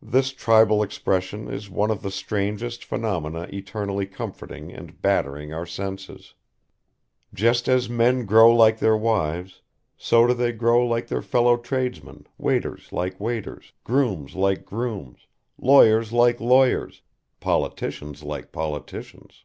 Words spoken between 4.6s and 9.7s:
and battering our senses. Just as men grow like their wives,